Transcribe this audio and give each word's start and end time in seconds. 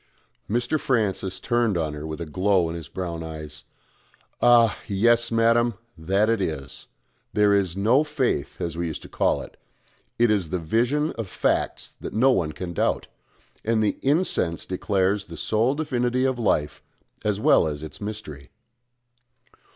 Mr. 0.49 0.79
Francis 0.79 1.39
turned 1.39 1.77
on 1.77 1.93
her 1.93 2.07
with 2.07 2.19
a 2.19 2.25
glow 2.25 2.67
in 2.67 2.75
his 2.75 2.87
brown 2.87 3.21
eyes. 3.21 3.65
"Ah! 4.41 4.79
yes, 4.87 5.31
madam. 5.31 5.75
That 5.95 6.27
is 6.27 6.39
it. 6.41 6.87
There 7.33 7.53
is 7.53 7.77
no 7.77 8.03
Faith, 8.03 8.59
as 8.59 8.75
we 8.75 8.87
used 8.87 9.03
to 9.03 9.07
call 9.09 9.43
it: 9.43 9.57
it 10.17 10.31
is 10.31 10.49
the 10.49 10.57
vision 10.57 11.11
of 11.19 11.27
Facts 11.27 11.93
that 12.01 12.13
no 12.13 12.31
one 12.31 12.51
can 12.51 12.73
doubt; 12.73 13.09
and 13.63 13.83
the 13.83 13.99
incense 14.01 14.65
declares 14.65 15.25
the 15.25 15.37
sole 15.37 15.75
divinity 15.75 16.25
of 16.25 16.39
Life 16.39 16.81
as 17.23 17.39
well 17.39 17.67
as 17.67 17.83
its 17.83 18.01
mystery." 18.01 18.49